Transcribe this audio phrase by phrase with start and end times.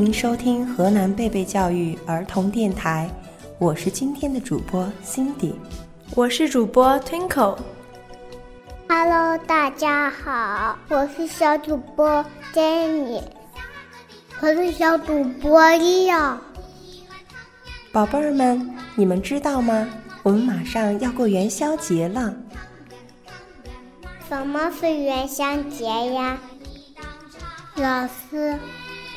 [0.00, 3.10] 迎您收听河南贝贝教育儿童电台，
[3.58, 5.52] 我是今天的主播 Cindy，
[6.14, 7.58] 我是主播 Twinkle。
[8.88, 12.24] Hello，大家好，我是小主播
[12.54, 13.20] Jenny，
[14.40, 16.38] 我是小主播 Leo。
[17.92, 19.86] 宝贝儿们，你们知道吗？
[20.22, 22.34] 我们马上要过元宵节了。
[24.30, 26.38] 什么是元宵节呀？
[27.76, 28.58] 老师，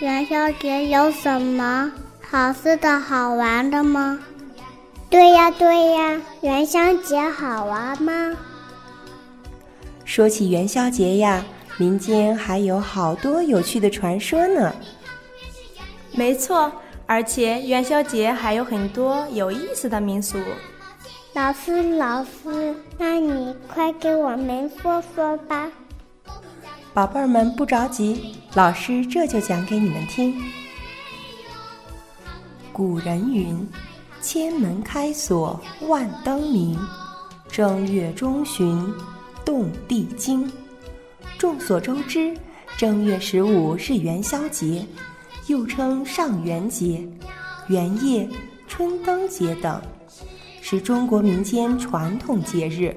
[0.03, 1.89] 元宵节有什么
[2.29, 4.19] 好吃的好玩的吗？
[5.09, 8.35] 对呀对呀，元宵节好玩吗？
[10.03, 11.45] 说起元宵节呀，
[11.77, 14.75] 民间还有好多有趣的传说呢。
[16.11, 16.69] 没错，
[17.05, 20.37] 而且元宵节还有很多有意思的民俗。
[21.31, 25.71] 老师，老师，那你快给我们说说吧。
[26.93, 30.39] 宝贝儿们不着急，老师这就讲给你们听。
[32.71, 33.67] 古人云
[34.21, 36.77] ：“千门开锁万灯明，
[37.47, 38.93] 正月中旬
[39.43, 40.51] 动地惊。”
[41.39, 42.37] 众所周知，
[42.77, 44.85] 正月十五是元宵节，
[45.47, 47.03] 又称上元节、
[47.69, 48.29] 元夜、
[48.67, 49.81] 春灯节等，
[50.61, 52.95] 是中国民间传统节日。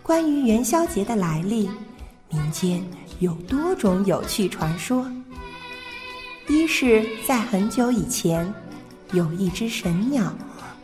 [0.00, 1.68] 关于元宵节的来历，
[2.28, 2.80] 民间。
[3.20, 5.06] 有多种有趣传说。
[6.48, 8.52] 一是，在很久以前，
[9.12, 10.34] 有一只神鸟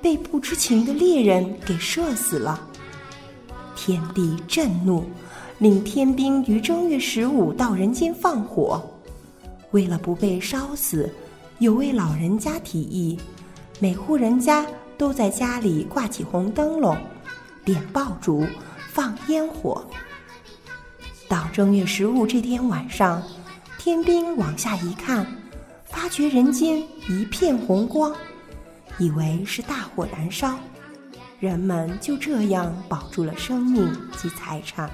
[0.03, 2.61] 被不知情的猎人给射死了，
[3.75, 5.05] 天帝震怒，
[5.59, 8.83] 令天兵于正月十五到人间放火。
[9.71, 11.11] 为了不被烧死，
[11.59, 13.19] 有位老人家提议，
[13.81, 14.65] 每户人家
[14.99, 16.97] 都在家里挂起红灯笼，
[17.65, 18.47] 点爆竹，
[18.93, 19.83] 放烟火。
[21.29, 23.23] 到正月十五这天晚上，
[23.79, 25.27] 天兵往下一看，
[25.85, 28.15] 发觉人间一片红光，
[28.99, 30.57] 以为是大火燃烧，
[31.41, 34.89] 人们就这样保住了生命及财产。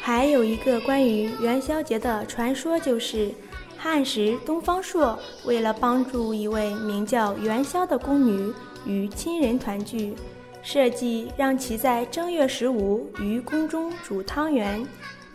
[0.00, 3.32] 还有一个关于元宵节的传说，就是
[3.76, 8.52] 汉时东方朔为了帮助一位名叫元宵的宫女
[8.86, 10.14] 与亲人团聚，
[10.62, 14.84] 设计让其在正月十五于宫中煮汤圆。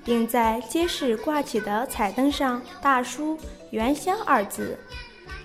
[0.07, 3.37] 并在街市挂起的彩灯上大书
[3.71, 4.79] “元宵”二字，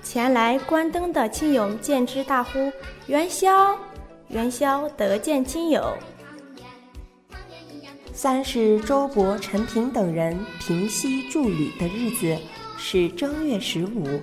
[0.05, 2.71] 前来观灯的亲友见之大呼
[3.09, 3.77] ：“元宵，
[4.29, 5.93] 元宵得见亲友。”
[8.15, 12.39] 三是周勃、陈平等人平西筑旅的日子
[12.79, 14.21] 是正月十五，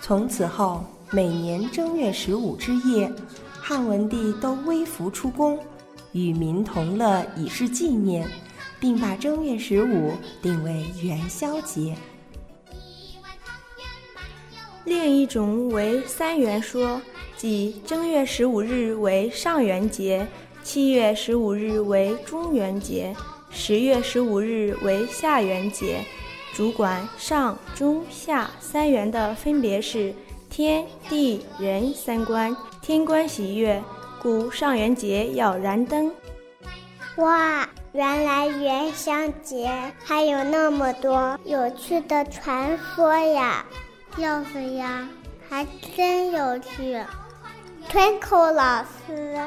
[0.00, 3.12] 从此后每年正月十五之夜，
[3.60, 5.58] 汉文帝都微服出宫，
[6.12, 8.26] 与民同乐，以示纪念。
[8.84, 10.12] 并把正月十五
[10.42, 11.96] 定为元宵节。
[14.84, 17.00] 另一种为三元说，
[17.34, 20.28] 即正月十五日为上元节，
[20.62, 23.16] 七月十五日为中元节，
[23.50, 26.04] 十月十五日为下元节。
[26.52, 30.14] 主管上、中、下三元的分别是
[30.50, 33.82] 天地人三官，天官喜悦，
[34.20, 36.12] 故上元节要燃灯。
[37.16, 37.66] 哇！
[37.94, 39.70] 原来元宵节
[40.04, 43.64] 还有那么多有趣的传说呀！
[44.16, 45.08] 就是呀，
[45.48, 45.64] 还
[45.96, 47.00] 真有趣。
[47.88, 49.40] Twinkle 老师，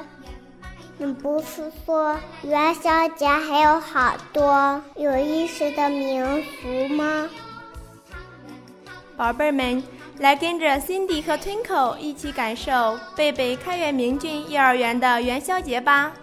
[0.98, 7.28] 你不是说元宵节还有好多有意思的民俗吗？
[9.18, 9.84] 宝贝们，
[10.20, 16.14] 来跟着 Cindy 和 Twinkle 一起感受贝贝开元明郡幼儿园的元宵节吧！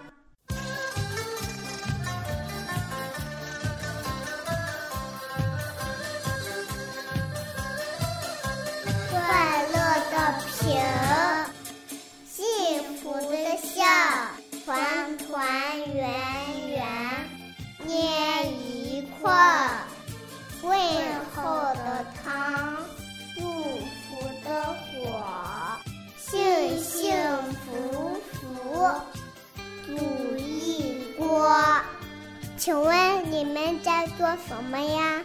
[34.25, 35.21] 做什么呀？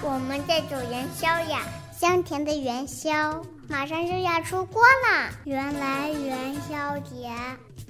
[0.00, 1.62] 我们在煮元宵呀，
[1.98, 5.28] 香甜的元宵，马上就要出锅啦。
[5.42, 7.28] 原来元宵节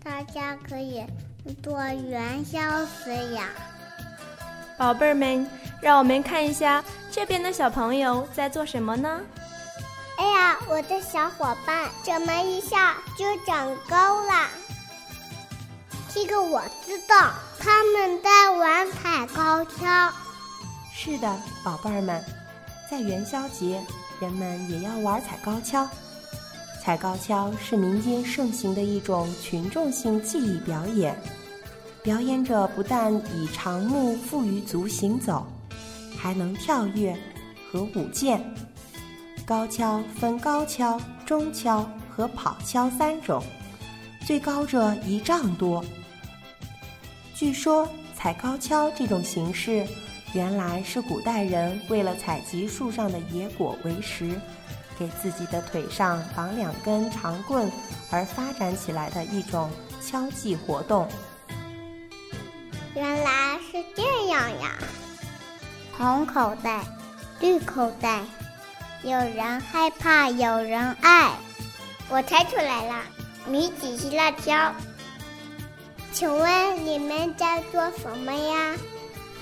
[0.02, 1.04] 大家可以
[1.62, 1.78] 做
[2.08, 3.50] 元宵吃呀。
[4.78, 5.46] 宝贝儿们，
[5.82, 6.82] 让我们看一下
[7.12, 9.20] 这边的小朋友在做什么呢？
[10.16, 14.48] 哎呀，我的小伙伴怎么一下就长高了？
[16.08, 18.90] 这个我知道，他们在玩
[19.76, 20.12] 踩高跷。
[20.92, 22.22] 是的，宝贝儿们，
[22.90, 23.82] 在元宵节，
[24.20, 25.88] 人们也要玩踩高跷。
[26.82, 31.16] 踩高跷是民间盛行的一种群众性技艺表演，
[32.02, 35.46] 表演者不但以长木负于足行走，
[36.16, 37.16] 还能跳跃
[37.70, 38.42] 和舞剑。
[39.44, 43.42] 高跷分高跷、中跷和跑跷三种，
[44.24, 45.84] 最高者一丈多。
[47.34, 47.88] 据说
[48.26, 49.86] 踩高跷这种形式。
[50.32, 54.36] 原来是古代人为了采集树上的野果为食，
[54.98, 57.70] 给自己的腿上绑两根长棍
[58.10, 59.70] 而发展起来的一种
[60.02, 61.06] 敲击活动。
[62.96, 64.72] 原来是这样呀！
[65.96, 66.82] 红口袋，
[67.38, 68.22] 绿口袋，
[69.04, 71.30] 有人害怕，有人爱。
[72.08, 73.04] 我猜出来了，
[73.46, 74.72] 米奇西辣椒。
[76.16, 78.74] 请问你们在做什么呀？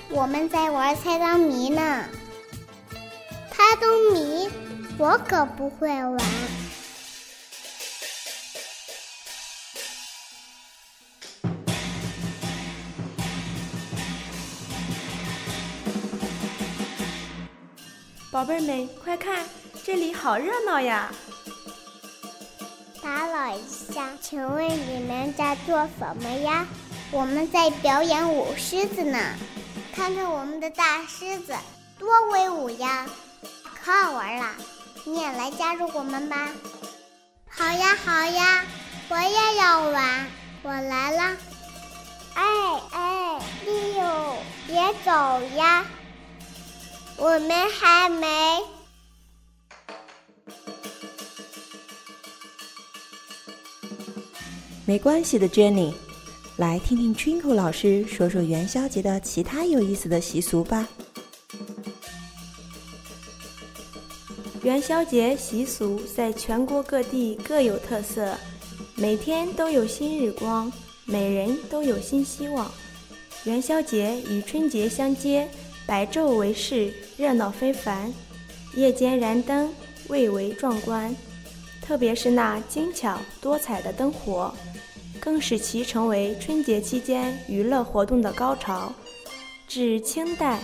[0.09, 2.03] 我们在玩猜灯谜呢，
[3.49, 4.49] 猜灯谜
[4.97, 6.19] 我可不会玩。
[18.29, 19.45] 宝贝们，快看，
[19.81, 21.09] 这里好热闹呀！
[23.01, 23.61] 打扰一
[23.93, 26.67] 下，请问你们在做什么呀？
[27.09, 29.17] 我们在表演舞狮子呢。
[29.95, 31.55] 看看我们的大狮子
[31.97, 33.07] 多威武呀，
[33.81, 34.47] 可好玩了！
[35.05, 36.49] 你也来加入我们吧。
[37.49, 38.65] 好呀好呀，
[39.07, 40.27] 我也要玩，
[40.63, 41.37] 我来了。
[42.33, 42.43] 哎
[42.91, 44.35] 哎，利友，
[44.67, 45.85] 别走呀，
[47.15, 48.61] 我们还没。
[54.85, 55.93] 没关系的，Jenny。
[56.57, 60.87] 来听听 Twinkle 老师说说元宵节的其他有意思的习俗吧。
[64.63, 68.37] 元宵节习俗在全国各地各有特色，
[68.95, 70.71] 每天都有新日光，
[71.03, 72.71] 每人都有新希望。
[73.43, 75.49] 元宵节与春节相接，
[75.85, 78.13] 百昼为市，热闹非凡。
[78.75, 79.73] 夜间燃灯，
[80.07, 81.13] 蔚为壮观，
[81.81, 84.53] 特别是那精巧多彩的灯火。
[85.25, 88.93] 更使其成为春节期间娱乐活动的高潮。
[89.67, 90.59] 至清代，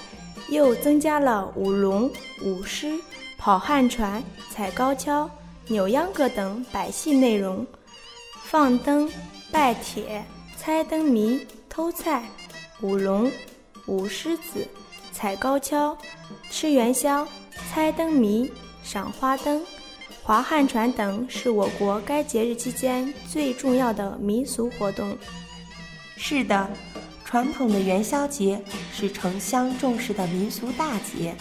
[0.49, 2.07] 又增加了舞龙、
[2.43, 2.93] 舞狮、
[3.39, 5.27] 跑旱船、踩高跷、
[5.67, 7.65] 扭秧歌等百戏内容。
[8.43, 9.09] 放灯、
[9.51, 10.23] 拜帖、
[10.55, 12.29] 猜灯谜、偷菜、
[12.81, 13.31] 舞龙、
[13.87, 14.67] 舞狮子、
[15.11, 15.97] 踩高跷、
[16.51, 17.27] 吃元宵、
[17.71, 18.51] 猜灯谜、
[18.83, 19.59] 赏花灯。
[20.23, 25.17] 划旱船等是我国该节日期间最重要的民俗活动。
[26.15, 26.69] 是的，
[27.25, 28.61] 传统的元宵节
[28.93, 31.35] 是城乡重视的民俗大节，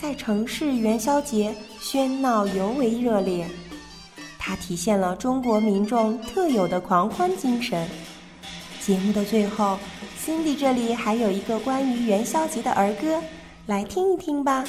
[0.00, 3.46] 在城市元宵节喧闹尤为热烈，
[4.38, 7.88] 它体现了中国民众特有的狂欢精神。
[8.80, 9.76] 节目的最后
[10.24, 13.20] ，Cindy 这里还有一个关于元宵节的儿歌，
[13.66, 14.64] 来听一听吧。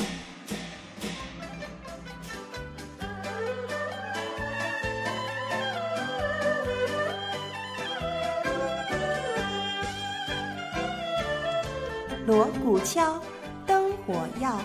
[12.88, 13.20] 敲，
[13.66, 14.62] 灯火耀，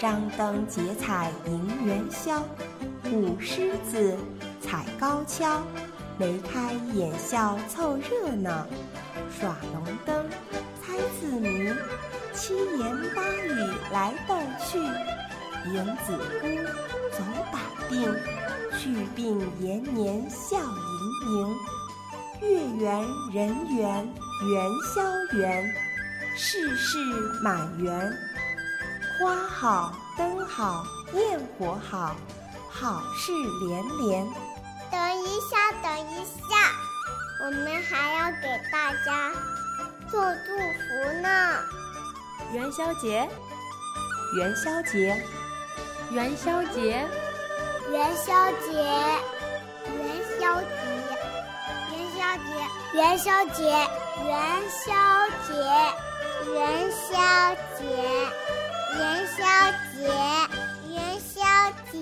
[0.00, 2.42] 张灯结彩迎元宵。
[3.12, 4.16] 舞狮子，
[4.60, 5.62] 踩高跷，
[6.18, 8.66] 眉开眼笑凑热闹。
[9.30, 10.26] 耍龙灯，
[10.82, 11.72] 猜字谜，
[12.34, 13.54] 七言八语
[13.92, 14.34] 来逗
[14.66, 14.76] 趣。
[15.72, 16.48] 迎子姑，
[17.16, 17.22] 走
[17.52, 18.12] 百病，
[18.80, 21.56] 去病延年笑盈盈。
[22.40, 23.00] 月圆
[23.32, 24.08] 人圆
[24.48, 25.89] 元宵圆。
[26.36, 26.98] 事事
[27.42, 28.12] 满园，
[29.18, 32.16] 花好灯好焰火好，
[32.70, 34.26] 好事连连。
[34.90, 36.72] 等一下，等一下，
[37.44, 39.32] 我们还要给大家
[40.10, 41.28] 做祝福呢。
[42.52, 43.28] 元宵节，
[44.36, 45.22] 元宵节，
[46.10, 47.06] 元宵节，
[47.90, 48.72] 元宵节，
[49.86, 49.98] 元
[50.38, 50.66] 宵节，
[51.92, 52.48] 元宵节，
[52.94, 53.62] 元宵节，
[54.24, 54.32] 元
[54.70, 54.90] 宵
[55.46, 56.09] 节。
[56.52, 57.84] 元宵节，
[58.96, 59.00] 元
[59.36, 59.40] 宵
[59.92, 59.98] 节，
[60.88, 61.38] 元宵
[61.92, 62.00] 节，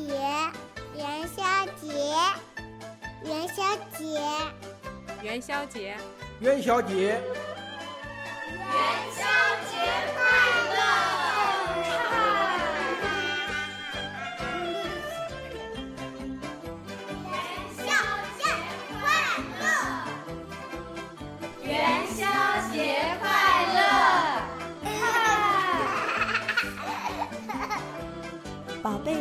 [0.96, 1.38] 元宵
[1.80, 1.86] 节，
[3.24, 3.58] 元宵
[3.96, 4.02] 节，
[5.22, 5.96] 元宵节，
[6.40, 7.20] 元宵节，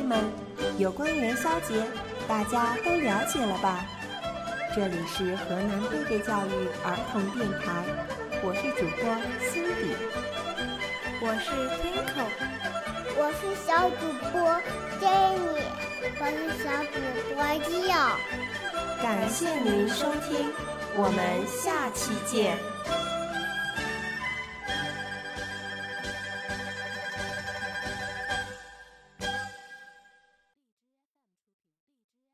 [0.08, 0.24] 们，
[0.78, 1.84] 有关元宵节，
[2.28, 3.86] 大家都了解了吧？
[4.74, 6.50] 这里是河南贝贝教育
[6.84, 7.84] 儿童电台，
[8.42, 9.04] 我是主播
[9.50, 9.96] Cindy，
[11.20, 12.32] 我是 Twinkle，
[13.18, 14.38] 我是小主播
[15.02, 15.60] Jenny，
[16.20, 16.96] 我是小主
[17.36, 18.16] 播 Gio。
[19.02, 20.54] 感谢您收听，
[20.96, 22.58] 我们下期见。